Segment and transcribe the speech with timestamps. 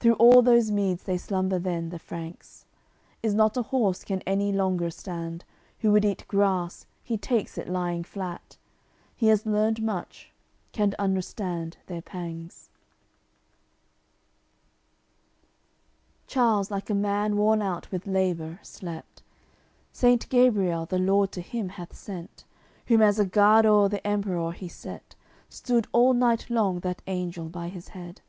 [0.00, 2.66] Through all those meads they slumber then, the Franks;
[3.22, 5.46] Is not a horse can any longer stand,
[5.78, 8.58] Who would eat grass, he takes it lying flat.
[9.16, 10.30] He has learned much,
[10.72, 12.68] can understand their pangs.
[16.26, 19.22] CLXXXV Charles, like a man worn out with labour, slept.
[19.90, 22.44] Saint Gabriel the Lord to him hath sent,
[22.88, 25.14] Whom as a guard o'er the Emperour he set;
[25.48, 28.20] Stood all night long that angel by his head.